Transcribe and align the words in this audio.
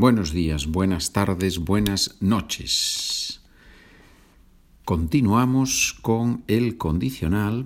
Buenos 0.00 0.30
días, 0.32 0.68
buenas 0.68 1.12
tardes, 1.12 1.58
buenas 1.58 2.18
noches. 2.20 3.40
Continuamos 4.84 5.98
con 6.00 6.44
el 6.46 6.76
condicional 6.76 7.64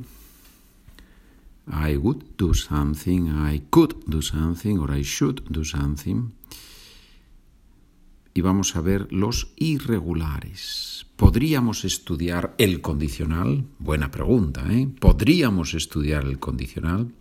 I 1.67 1.99
would 1.99 2.23
do 2.39 2.55
something, 2.55 3.29
I 3.29 3.65
could 3.69 3.97
do 4.07 4.23
something, 4.23 4.79
or 4.79 4.97
I 4.97 5.03
should 5.03 5.43
do 5.51 5.63
something. 5.63 6.33
Y 8.33 8.41
vamos 8.41 8.77
a 8.77 8.81
ver 8.81 9.13
los 9.13 9.53
irregulares. 9.57 11.05
¿Podríamos 11.17 11.85
estudiar 11.85 12.55
el 12.57 12.81
condicional? 12.81 13.67
Buena 13.79 14.11
pregunta, 14.11 14.65
¿eh? 14.73 14.89
¿Podríamos 14.99 15.75
estudiar 15.75 16.25
el 16.25 16.39
condicional? 16.39 17.13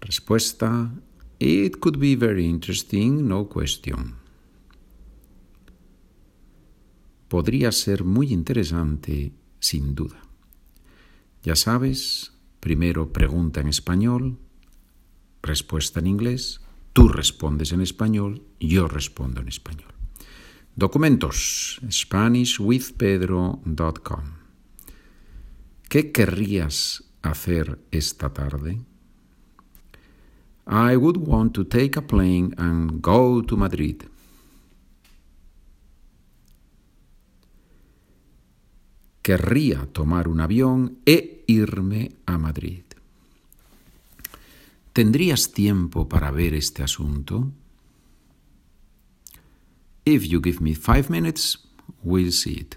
Respuesta, 0.00 0.90
It 1.38 1.80
could 1.80 1.98
be 1.98 2.16
very 2.16 2.46
interesting, 2.46 3.28
no 3.28 3.46
question. 3.48 4.14
Podría 7.28 7.70
ser 7.72 8.04
muy 8.04 8.32
interesante, 8.32 9.32
sin 9.60 9.94
duda. 9.94 10.22
Ya 11.42 11.56
sabes, 11.56 12.32
primero 12.60 13.12
pregunta 13.12 13.60
en 13.60 13.68
español, 13.68 14.38
respuesta 15.42 16.00
en 16.00 16.06
inglés, 16.06 16.62
tú 16.92 17.08
respondes 17.08 17.72
en 17.72 17.82
español, 17.82 18.42
yo 18.58 18.88
respondo 18.88 19.42
en 19.42 19.48
español. 19.48 19.92
Documentos, 20.74 21.82
SpanishWithPedro.com. 21.90 24.24
¿Qué 25.88 26.12
querrías 26.12 27.04
hacer 27.22 27.80
esta 27.90 28.32
tarde? 28.32 28.80
I 30.66 30.96
would 30.96 31.18
want 31.18 31.54
to 31.54 31.64
take 31.64 31.96
a 31.96 32.02
plane 32.02 32.52
and 32.58 33.00
go 33.00 33.40
to 33.40 33.56
Madrid. 33.56 34.02
Querría 39.22 39.86
tomar 39.92 40.28
un 40.28 40.40
avión 40.40 40.98
e 41.04 41.44
irme 41.46 42.16
a 42.26 42.38
Madrid. 42.38 42.82
¿Tendrías 44.92 45.52
tiempo 45.52 46.08
para 46.08 46.30
ver 46.30 46.54
este 46.54 46.82
asunto? 46.82 47.52
If 50.04 50.24
you 50.24 50.40
give 50.40 50.60
me 50.60 50.74
five 50.74 51.10
minutes, 51.10 51.58
we'll 52.02 52.32
see 52.32 52.54
it. 52.54 52.76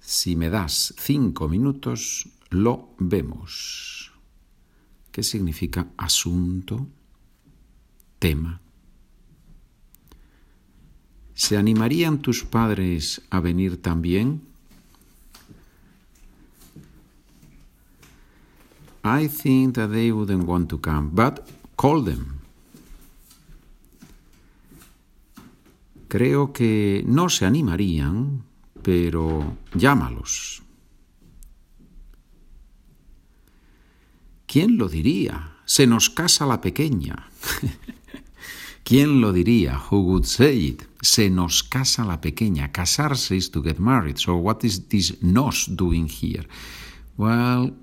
Si 0.00 0.36
me 0.36 0.48
das 0.48 0.94
cinco 0.96 1.48
minutos, 1.48 2.28
lo 2.50 2.94
vemos. 2.98 4.12
¿Qué 5.12 5.22
significa 5.22 5.88
asunto? 5.96 6.86
Tema. 8.18 8.60
¿Se 11.34 11.56
animarían 11.56 12.18
tus 12.18 12.44
padres 12.44 13.22
a 13.30 13.40
venir 13.40 13.80
también? 13.80 14.42
I 19.04 19.28
think 19.28 19.76
that 19.76 19.90
they 19.90 20.10
wouldn't 20.10 20.46
want 20.46 20.68
to 20.70 20.80
come, 20.80 21.10
but 21.12 21.40
call 21.76 22.04
them. 22.04 22.40
Creo 26.08 26.52
que 26.52 27.04
no 27.06 27.28
se 27.28 27.44
animarían, 27.44 28.42
pero 28.82 29.56
llámalos. 29.74 30.62
¿Quién 34.48 34.78
lo 34.78 34.88
diría? 34.88 35.58
Se 35.66 35.86
nos 35.86 36.08
casa 36.08 36.46
la 36.46 36.62
pequeña. 36.62 37.28
¿Quién 38.82 39.20
lo 39.20 39.34
diría? 39.34 39.78
Who 39.90 40.00
would 40.00 40.24
say 40.24 40.68
it? 40.68 40.84
Se 41.02 41.28
nos 41.28 41.62
casa 41.62 42.06
la 42.06 42.22
pequeña. 42.22 42.72
Casarse 42.72 43.36
is 43.36 43.50
to 43.50 43.62
get 43.62 43.78
married. 43.78 44.16
So 44.16 44.36
what 44.36 44.64
is 44.64 44.88
this 44.88 45.22
nos 45.22 45.66
doing 45.66 46.08
here? 46.08 46.48
Well, 47.18 47.74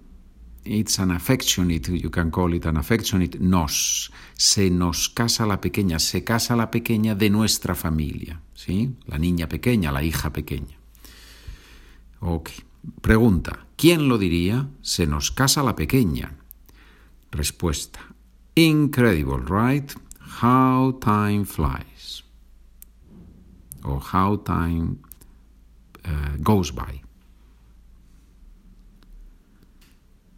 it's 0.63 0.97
an 0.97 1.12
affectionate, 1.12 1.88
you 1.91 2.09
can 2.09 2.31
call 2.31 2.51
it 2.56 2.66
an 2.66 2.78
affectionate 2.78 3.39
nos. 3.39 4.12
Se 4.34 4.72
nos 4.72 5.09
casa 5.09 5.45
la 5.45 5.62
pequeña, 5.62 6.00
se 6.00 6.23
casa 6.23 6.56
la 6.56 6.72
pequeña 6.72 7.13
de 7.13 7.29
nuestra 7.29 7.75
familia, 7.75 8.41
¿sí? 8.56 8.95
La 9.06 9.19
niña 9.19 9.47
pequeña, 9.47 9.91
la 9.91 10.01
hija 10.01 10.34
pequeña. 10.34 10.79
Ok. 12.22 12.50
Pregunta, 13.01 13.68
¿quién 13.78 14.07
lo 14.07 14.18
diría? 14.18 14.68
Se 14.81 15.06
nos 15.06 15.29
casa 15.29 15.62
la 15.62 15.75
pequeña. 15.75 16.38
Respuesta. 17.31 18.00
Incredible, 18.56 19.40
right? 19.40 19.94
How 20.41 20.97
time 21.00 21.46
flies. 21.46 22.24
Or 23.84 24.00
how 24.00 24.38
time 24.38 25.00
uh, 26.06 26.38
goes 26.41 26.72
by. 26.72 27.02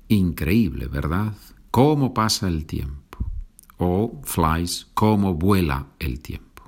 Increíble, 0.09 0.87
¿verdad? 0.87 1.33
¿Cómo 1.71 2.13
pasa 2.13 2.47
el 2.47 2.65
tiempo? 2.65 3.29
O 3.77 4.21
flies, 4.23 4.87
¿cómo 4.93 5.35
vuela 5.35 5.87
el 5.99 6.19
tiempo? 6.21 6.63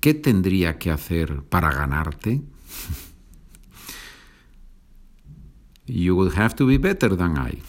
¿Qué 0.00 0.14
tendría 0.14 0.78
que 0.78 0.90
hacer 0.90 1.42
para 1.44 1.70
ganarte? 1.72 2.42
you 5.86 6.16
would 6.16 6.34
have 6.34 6.54
to 6.56 6.66
be 6.66 6.78
better 6.78 7.16
than 7.16 7.36
I. 7.36 7.60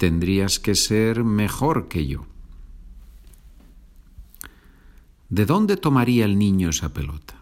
tendrías 0.00 0.58
que 0.58 0.74
ser 0.74 1.24
mejor 1.24 1.86
que 1.88 2.06
yo. 2.06 2.24
¿De 5.28 5.44
dónde 5.44 5.76
tomaría 5.76 6.24
el 6.24 6.38
niño 6.38 6.70
esa 6.70 6.88
pelota? 6.88 7.34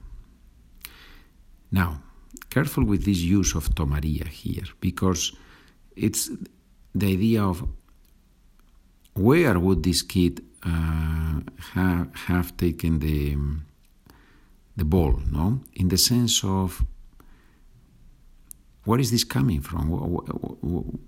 Now, 1.71 2.03
careful 2.51 2.85
with 2.85 3.05
this 3.05 3.21
use 3.21 3.57
of 3.57 3.73
tomaría 3.77 4.27
here, 4.27 4.75
because 4.81 5.37
it's 5.95 6.33
the 6.93 7.07
idea 7.07 7.45
of 7.45 7.65
where 9.15 9.57
would 9.57 9.85
this 9.85 10.03
kid 10.03 10.43
uh, 10.65 11.41
have, 11.75 12.09
have 12.27 12.57
taken 12.57 12.99
the, 12.99 13.37
the 14.77 14.85
ball, 14.85 15.23
no? 15.31 15.61
In 15.75 15.89
the 15.89 15.97
sense 15.97 16.43
of 16.43 16.85
where 18.85 19.01
is 19.01 19.11
this 19.11 19.25
coming 19.25 19.61
from? 19.61 19.91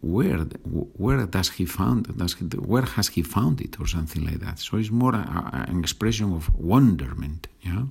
Where, 0.03 0.39
where 0.39 1.27
does 1.27 1.51
he 1.51 1.65
found? 1.65 2.17
Does 2.17 2.35
he, 2.35 2.45
where 2.45 2.83
has 2.83 3.09
he 3.09 3.23
found 3.23 3.61
it, 3.61 3.81
or 3.81 3.87
something 3.87 4.25
like 4.25 4.41
that? 4.41 4.59
So 4.59 4.77
it's 4.77 4.91
more 4.91 5.15
a, 5.15 5.67
an 5.69 5.81
expression 5.81 6.33
of 6.35 6.55
wonderment. 6.55 7.49
Yeah. 7.63 7.85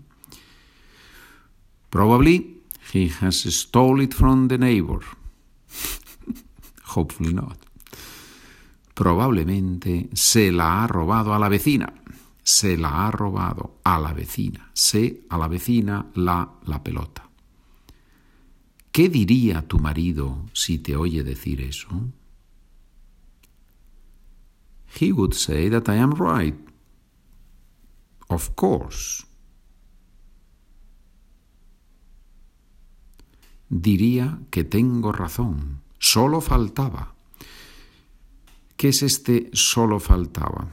Probably 1.90 2.56
he 2.92 3.08
has 3.08 3.42
stole 3.56 4.02
it 4.02 4.14
from 4.14 4.48
the 4.48 4.58
neighbor. 4.58 5.00
Hopefully 6.84 7.34
not. 7.34 7.58
Probablemente 8.94 10.10
se 10.14 10.52
la 10.52 10.84
ha 10.84 10.88
robado 10.88 11.34
a 11.34 11.40
la 11.40 11.50
vecina. 11.50 11.94
Se 12.44 12.78
la 12.78 13.08
ha 13.08 13.12
robado 13.12 13.80
a 13.84 13.98
la 14.00 14.14
vecina. 14.14 14.70
Se 14.74 15.22
a 15.30 15.38
la 15.38 15.48
vecina 15.48 16.06
la 16.16 16.48
la 16.66 16.84
pelota. 16.84 17.29
¿Qué 18.92 19.10
diría 19.10 19.68
tu 19.68 19.80
marido 19.80 20.46
si 20.54 20.80
te 20.80 20.96
oye 20.96 21.24
decir 21.24 21.62
eso? 21.62 21.88
He 25.00 25.12
would 25.12 25.34
say 25.34 25.70
that 25.70 25.88
I 25.88 25.98
am 25.98 26.14
right. 26.14 26.56
Of 28.30 28.56
course. 28.56 29.24
Diría 33.70 34.40
que 34.50 34.64
tengo 34.64 35.12
razón. 35.12 35.82
Solo 36.00 36.42
faltaba. 36.42 37.14
¿Qué 38.78 38.90
es 38.90 39.04
este 39.04 39.50
solo 39.54 40.00
faltaba? 40.00 40.70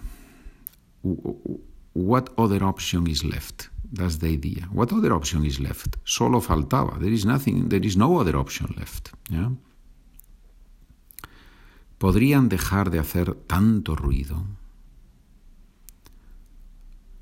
What 1.94 2.30
other 2.36 2.62
option 2.62 3.06
is 3.06 3.24
left? 3.24 3.68
That's 3.92 4.18
the 4.18 4.28
idea. 4.28 4.68
What 4.72 4.92
other 4.92 5.12
option 5.12 5.44
is 5.44 5.60
left? 5.60 5.96
Solo 6.04 6.40
faltaba. 6.40 6.98
There 6.98 7.12
is 7.12 7.24
nothing, 7.24 7.68
there 7.68 7.84
is 7.84 7.96
no 7.96 8.18
other 8.18 8.36
option 8.36 8.74
left. 8.76 9.12
¿ya? 9.30 9.52
¿Podrían 11.98 12.48
dejar 12.48 12.90
de 12.90 12.98
hacer 12.98 13.34
tanto 13.46 13.94
ruido? 13.94 14.44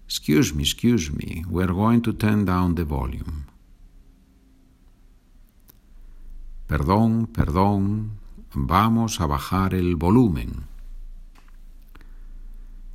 Excuse 0.06 0.54
me, 0.54 0.62
excuse 0.62 1.12
me, 1.12 1.44
we're 1.48 1.72
going 1.72 2.00
to 2.02 2.12
turn 2.12 2.44
down 2.44 2.74
the 2.74 2.84
volume. 2.84 3.46
Perdón, 6.66 7.26
perdón, 7.26 8.18
vamos 8.54 9.20
a 9.20 9.26
bajar 9.26 9.74
el 9.74 9.96
volumen. 9.96 10.64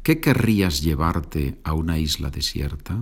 ¿Qué 0.03 0.19
querrías 0.19 0.81
llevarte 0.81 1.59
a 1.63 1.73
una 1.73 1.97
isla 1.97 2.29
desierta? 2.29 3.01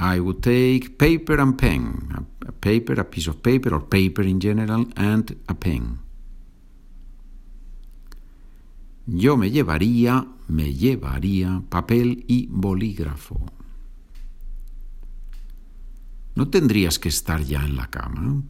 I 0.00 0.18
would 0.18 0.42
take 0.42 0.96
paper 0.96 1.38
and 1.38 1.58
pen, 1.58 2.26
a 2.46 2.52
paper, 2.52 2.98
a 2.98 3.04
piece 3.04 3.26
of 3.26 3.42
paper, 3.42 3.74
or 3.74 3.82
paper 3.82 4.22
in 4.22 4.40
general, 4.40 4.86
and 4.96 5.36
a 5.46 5.54
pen. 5.54 5.98
Yo 9.06 9.36
me 9.36 9.50
llevaría, 9.50 10.26
me 10.48 10.72
llevaría 10.72 11.62
papel 11.68 12.24
y 12.28 12.48
bolígrafo. 12.50 13.38
¿No 16.34 16.48
tendrías 16.48 16.98
que 16.98 17.10
estar 17.10 17.42
ya 17.42 17.62
en 17.62 17.76
la 17.76 17.88
cama? 17.88 18.42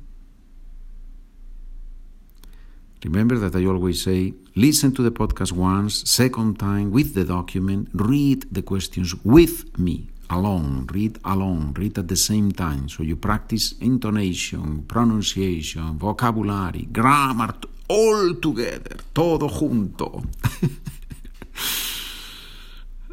Remember 3.03 3.41
that 3.41 3.57
I 3.57 3.67
always 3.67 4.01
say, 4.01 4.35
listen 4.55 4.93
to 4.93 5.03
the 5.03 5.11
podcast 5.11 5.53
once, 5.53 6.05
second 6.09 6.61
time 6.61 6.93
with 6.93 7.15
the 7.15 7.25
document, 7.25 7.89
read 7.93 8.47
the 8.53 8.63
questions 8.63 9.17
with 9.25 9.65
me, 9.77 10.11
alone, 10.31 10.87
read 10.93 11.19
alone, 11.25 11.75
read 11.77 11.99
at 11.99 12.09
the 12.09 12.17
same 12.17 12.53
time. 12.53 12.89
So 12.89 13.03
you 13.03 13.17
practice 13.17 13.75
intonation, 13.81 14.85
pronunciation, 14.87 15.99
vocabulary, 15.99 16.89
grammar, 16.91 17.55
all 17.89 18.35
together, 18.41 18.97
todo 19.13 19.49
junto. 19.49 20.23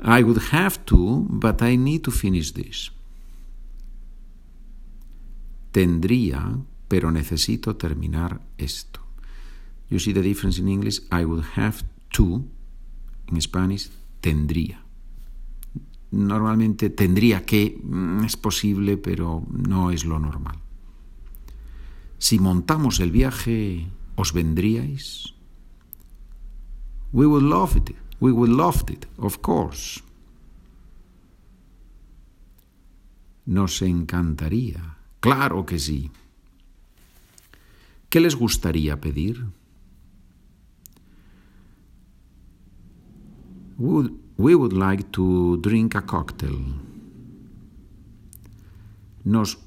I 0.03 0.23
would 0.23 0.41
have 0.51 0.85
to, 0.85 1.25
but 1.29 1.61
I 1.61 1.75
need 1.75 2.03
to 2.03 2.11
finish 2.11 2.51
this. 2.51 2.91
Tendría, 5.71 6.59
pero 6.87 7.11
necesito 7.11 7.75
terminar 7.75 8.39
esto. 8.57 9.01
You 9.89 9.99
see 9.99 10.13
the 10.13 10.21
difference 10.21 10.59
in 10.59 10.67
English? 10.67 10.99
I 11.11 11.25
would 11.25 11.43
have 11.55 11.83
to, 12.13 12.43
In 13.29 13.41
Spanish, 13.41 13.89
tendría. 14.21 14.86
Normalmente 16.11 16.89
tendría 16.89 17.45
que, 17.45 17.79
mm, 17.83 18.23
es 18.23 18.37
posible, 18.37 18.97
pero 18.97 19.43
no 19.49 19.91
es 19.91 20.05
lo 20.05 20.19
normal. 20.19 20.57
Si 22.17 22.39
montamos 22.39 22.99
el 22.99 23.11
viaje, 23.11 23.87
¿os 24.15 24.33
vendríais? 24.33 25.33
We 27.11 27.25
would 27.25 27.43
love 27.43 27.75
it. 27.75 27.95
We 28.19 28.31
would 28.31 28.49
love 28.49 28.83
it, 28.89 29.05
of 29.17 29.39
course. 29.39 30.01
Nos 33.45 33.81
encantaría. 33.81 34.97
Claro 35.19 35.65
que 35.65 35.79
sí. 35.79 36.11
¿Qué 38.09 38.19
les 38.19 38.35
gustaría 38.35 38.99
pedir? 38.99 39.45
We 44.37 44.55
would 44.55 44.73
like 44.73 45.11
to 45.11 45.57
drink 45.57 45.95
a 45.95 46.01
cocktail. 46.01 46.59
Nos, 49.25 49.57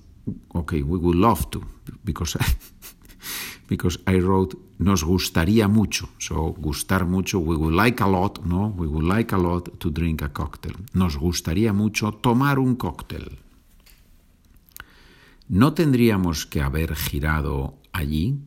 okay, 0.54 0.82
we 0.82 0.98
would 0.98 1.16
love 1.16 1.50
to, 1.50 1.62
because 2.04 2.36
I, 2.36 2.46
because 3.68 3.98
I 4.06 4.18
wrote 4.18 4.56
nos 4.78 5.04
gustaría 5.04 5.68
mucho. 5.68 6.08
So, 6.18 6.54
gustar 6.58 7.06
mucho, 7.06 7.38
we 7.38 7.56
would 7.56 7.74
like 7.74 8.02
a 8.02 8.06
lot, 8.06 8.44
no? 8.46 8.72
We 8.76 8.86
would 8.86 9.04
like 9.04 9.32
a 9.32 9.38
lot 9.38 9.78
to 9.78 9.90
drink 9.90 10.22
a 10.22 10.30
cocktail. 10.30 10.76
Nos 10.94 11.16
gustaría 11.16 11.72
mucho 11.72 12.12
tomar 12.12 12.58
un 12.58 12.76
cóctel. 12.76 13.38
¿No 15.48 15.74
tendríamos 15.74 16.46
que 16.46 16.62
haber 16.62 16.94
girado 16.94 17.78
allí? 17.92 18.38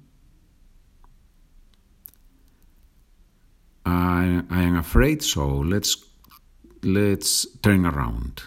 I, 3.85 4.41
I 4.49 4.63
am 4.63 4.77
afraid 4.77 5.21
so. 5.21 5.61
Let's, 5.61 6.12
let's 6.83 7.47
turn 7.61 7.85
around. 7.85 8.41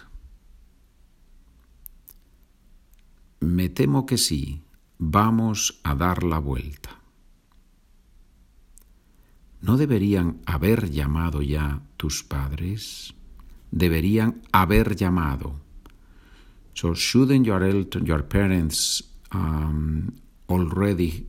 Me 3.39 3.69
temo 3.69 4.05
que 4.05 4.17
sí. 4.17 4.61
Vamos 4.99 5.79
a 5.83 5.93
dar 5.95 6.23
la 6.23 6.39
vuelta. 6.39 6.89
¿No 9.61 9.77
deberían 9.77 10.41
haber 10.45 10.89
llamado 10.89 11.41
ya 11.41 11.81
tus 11.97 12.23
padres? 12.23 13.13
Deberían 13.71 14.41
haber 14.51 14.95
llamado. 14.95 15.59
So 16.73 16.93
shouldn't 16.95 17.45
your, 17.45 17.87
your 18.03 18.27
parents 18.27 19.03
um, 19.31 20.13
already 20.47 21.27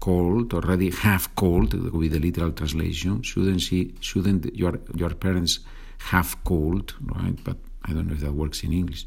called, 0.00 0.54
already 0.54 0.90
have 0.90 1.34
called, 1.34 1.74
with 1.92 2.12
the 2.12 2.18
literal 2.18 2.52
translation. 2.52 3.22
Shouldn't 3.22 3.60
she? 3.60 3.94
Shouldn't 4.00 4.54
your 4.56 4.80
your 4.94 5.14
parents 5.14 5.60
have 6.08 6.42
cold, 6.44 6.94
right? 7.00 7.38
But 7.44 7.58
I 7.84 7.92
don't 7.92 8.06
know 8.06 8.14
if 8.14 8.20
that 8.20 8.32
works 8.32 8.62
in 8.64 8.72
English. 8.72 9.06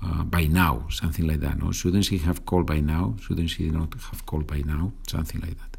Uh, 0.00 0.22
by 0.22 0.44
now, 0.44 0.86
something 0.90 1.26
like 1.26 1.40
that. 1.40 1.58
No, 1.58 1.72
shouldn't 1.72 2.04
she 2.04 2.18
have 2.18 2.44
called 2.44 2.66
by 2.66 2.80
now? 2.80 3.16
Shouldn't 3.20 3.50
she 3.50 3.68
not 3.70 3.94
have 4.10 4.24
called 4.26 4.46
by 4.46 4.58
now? 4.58 4.92
Something 5.08 5.40
like 5.40 5.56
that. 5.58 5.76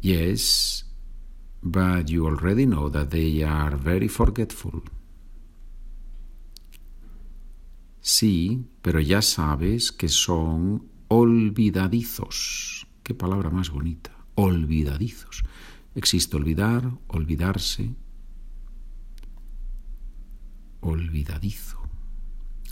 Yes, 0.00 0.84
but 1.62 2.10
you 2.10 2.26
already 2.26 2.66
know 2.66 2.88
that 2.88 3.10
they 3.10 3.42
are 3.42 3.76
very 3.76 4.08
forgetful. 4.08 4.82
Sí, 8.00 8.66
pero 8.82 9.00
ya 9.00 9.22
sabes 9.22 9.90
que 9.90 10.08
son 10.08 10.90
olvidadizos. 11.08 12.86
Qué 13.02 13.14
palabra 13.14 13.48
más 13.50 13.70
bonita. 13.70 14.10
Olvidadizos. 14.34 15.42
Existe 15.94 16.36
olvidar, 16.36 16.90
olvidarse. 17.08 17.94
Olvidadizo. 20.80 21.78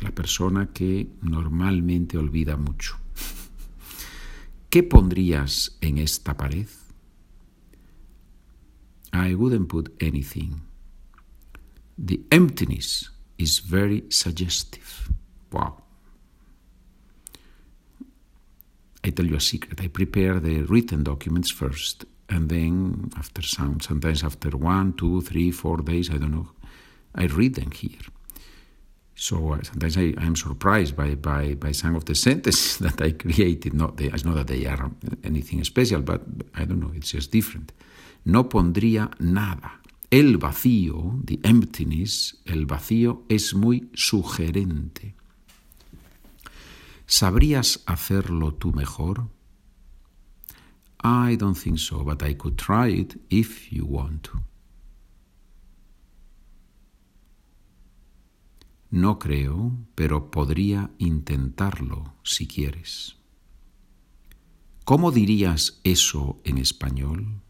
La 0.01 0.11
persona 0.11 0.73
que 0.73 1.09
normalmente 1.23 2.19
olvida 2.19 2.57
mucho. 2.57 2.97
¿Qué 4.71 4.83
pondrías 4.83 5.77
en 5.81 5.99
esta 5.99 6.37
pared? 6.37 6.69
I 9.13 9.35
wouldn't 9.35 9.69
put 9.69 9.91
anything. 10.03 10.63
The 11.99 12.21
emptiness 12.31 13.11
is 13.39 13.61
very 13.61 14.05
suggestive. 14.09 15.13
Wow. 15.53 15.83
I 19.05 19.11
tell 19.11 19.27
you 19.27 19.37
a 19.37 19.41
secret. 19.41 19.81
I 19.81 19.89
prepare 19.89 20.41
the 20.41 20.63
written 20.63 21.03
documents 21.05 21.51
first, 21.51 22.07
and 22.33 22.49
then 22.49 23.11
after 23.19 23.43
some, 23.43 23.81
sometimes 23.81 24.25
after 24.25 24.51
one, 24.57 24.95
two, 24.95 25.21
three, 25.21 25.51
four 25.51 25.79
days, 25.79 26.09
I 26.11 26.17
don't 26.17 26.33
know, 26.33 26.49
I 27.15 27.27
read 27.27 27.57
them 27.57 27.71
here. 27.71 28.07
So 29.15 29.53
uh, 29.53 29.63
sometimes 29.63 29.99
I, 29.99 30.15
am 30.19 30.35
surprised 30.35 30.97
by, 30.97 31.15
by, 31.15 31.55
by 31.55 31.73
some 31.73 31.95
of 31.95 32.07
the 32.07 32.15
sentences 32.27 32.79
that 32.79 33.01
I 33.03 33.13
created. 33.13 33.75
Not 33.75 33.99
they, 33.99 34.07
it's 34.07 34.25
not 34.25 34.37
that 34.37 34.47
they 34.47 34.65
are 34.67 34.91
anything 35.23 35.63
special, 35.65 36.01
but 36.01 36.23
I 36.55 36.65
don't 36.65 36.81
know, 36.81 36.93
it's 36.95 37.11
just 37.11 37.31
different. 37.31 37.73
No 38.25 38.49
pondría 38.49 39.11
nada. 39.21 39.81
El 40.11 40.39
vacío, 40.39 41.21
the 41.25 41.39
emptiness, 41.45 42.37
el 42.47 42.67
vacío 42.67 43.23
es 43.29 43.55
muy 43.55 43.91
sugerente. 43.95 45.15
¿Sabrías 47.07 47.83
hacerlo 47.87 48.55
tú 48.55 48.73
mejor? 48.73 49.29
I 51.03 51.37
don't 51.37 51.57
think 51.57 51.79
so, 51.79 52.05
but 52.05 52.23
I 52.23 52.35
could 52.35 52.57
try 52.57 52.89
it 52.89 53.21
if 53.29 53.73
you 53.73 53.85
want 53.85 54.25
to. 54.25 54.41
No 58.91 59.19
creo, 59.19 59.73
pero 59.95 60.31
podría 60.31 60.91
intentarlo 60.99 62.13
si 62.23 62.47
quieres. 62.47 63.17
¿Cómo 64.85 65.11
dirías 65.11 65.81
eso 65.83 66.41
en 66.45 66.59
español? 66.59 67.41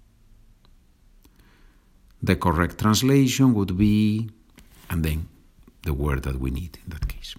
The 2.23 2.39
correct 2.39 2.79
translation 2.79 3.55
would 3.55 3.77
be, 3.77 4.31
and 4.89 5.05
then 5.05 5.29
the 5.83 5.93
word 5.93 6.23
that 6.23 6.39
we 6.39 6.53
need 6.53 6.79
in 6.85 6.91
that 6.91 7.09
case. 7.09 7.35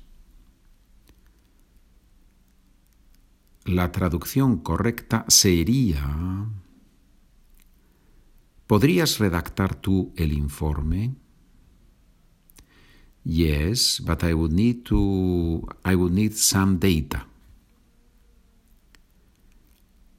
La 3.65 3.91
traducción 3.91 4.57
correcta 4.57 5.25
sería 5.27 6.47
¿Podrías 8.67 9.19
redactar 9.19 9.75
tú 9.75 10.13
el 10.15 10.33
informe? 10.33 11.15
Yes, 13.23 14.01
but 14.03 14.23
I 14.23 14.33
would 14.33 14.51
need 14.51 14.83
to 14.85 15.67
I 15.83 15.95
would 15.95 16.13
need 16.13 16.33
some 16.33 16.77
data. 16.79 17.27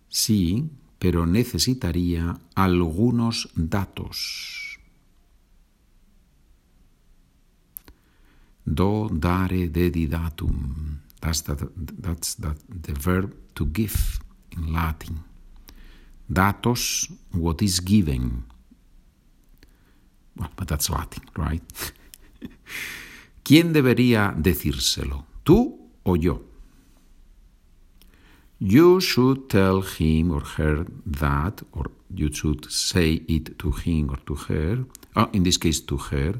Sí, 0.09 0.71
pero 0.99 1.27
necesitaría 1.27 2.39
algunos 2.55 3.51
datos. 3.57 4.79
Do 8.65 9.09
dare 9.13 9.69
dedidatum. 9.69 11.01
That's, 11.25 11.41
that, 11.43 11.59
that's 12.03 12.35
that, 12.35 12.57
the 12.69 12.93
verb 12.93 13.35
to 13.55 13.65
give 13.65 14.21
in 14.53 14.75
Latin. 14.75 15.25
Datos, 16.31 17.11
what 17.33 17.63
is 17.63 17.81
given. 17.81 18.45
Well, 20.37 20.51
but 20.55 20.69
that's 20.69 20.91
Latin, 20.91 21.25
right? 21.37 21.63
¿Quién 23.43 23.73
debería 23.73 24.35
decírselo? 24.37 25.25
¿Tú 25.45 25.89
o 26.05 26.17
yo? 26.17 26.43
You 28.59 29.01
should 29.01 29.49
tell 29.49 29.81
him 29.81 30.31
or 30.31 30.43
her 30.59 30.85
that, 31.07 31.63
or 31.73 31.87
you 32.15 32.31
should 32.33 32.71
say 32.71 33.23
it 33.29 33.59
to 33.59 33.71
him 33.71 34.11
or 34.11 34.19
to 34.27 34.35
her, 34.35 34.85
oh, 35.17 35.31
in 35.33 35.43
this 35.43 35.57
case 35.57 35.81
to 35.81 35.97
her, 35.97 36.35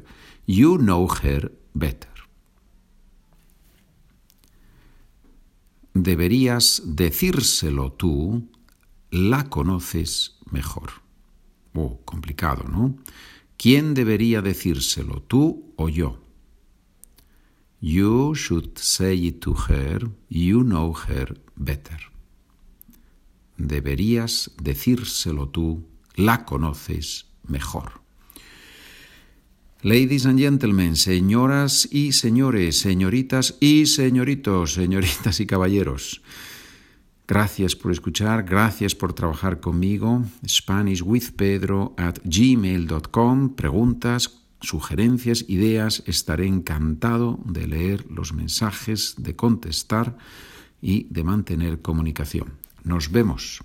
you 0.45 0.77
know 0.77 1.07
her 1.07 1.49
better. 1.73 2.14
Deberías 5.95 6.81
decírselo 6.83 7.93
tú, 7.93 8.49
la 9.11 9.49
conoces 9.49 10.35
mejor. 10.51 10.91
Oh, 11.73 12.01
complicado, 12.03 12.65
¿no? 12.65 12.97
¿Quién 13.55 13.93
debería 13.93 14.41
decírselo, 14.41 15.21
tú 15.21 15.73
o 15.77 15.87
yo? 15.87 16.21
You 17.79 18.33
should 18.35 18.77
say 18.77 19.27
it 19.27 19.39
to 19.39 19.55
her, 19.69 20.11
you 20.27 20.63
know 20.63 20.93
her 21.07 21.41
better. 21.55 21.99
Deberías 23.55 24.51
decírselo 24.61 25.47
tú, 25.47 25.87
la 26.15 26.43
conoces 26.43 27.27
mejor. 27.47 28.04
Ladies 29.85 30.25
and 30.25 30.39
gentlemen, 30.39 30.95
señoras 30.95 31.87
y 31.91 32.13
señores, 32.13 32.79
señoritas 32.79 33.55
y 33.59 33.85
señoritos, 33.85 34.73
señoritas 34.73 35.39
y 35.39 35.45
caballeros. 35.45 36.23
Gracias 37.27 37.75
por 37.75 37.91
escuchar, 37.91 38.45
gracias 38.45 38.95
por 38.95 39.13
trabajar 39.13 39.59
conmigo. 39.59 40.23
SpanishWithPedro 40.43 41.93
at 41.97 42.17
gmail.com. 42.23 43.55
Preguntas, 43.55 44.39
sugerencias, 44.59 45.45
ideas. 45.49 46.01
Estaré 46.07 46.47
encantado 46.47 47.39
de 47.45 47.67
leer 47.67 48.07
los 48.09 48.33
mensajes, 48.33 49.13
de 49.19 49.35
contestar 49.35 50.17
y 50.81 51.03
de 51.11 51.23
mantener 51.23 51.83
comunicación. 51.83 52.53
Nos 52.83 53.11
vemos. 53.11 53.61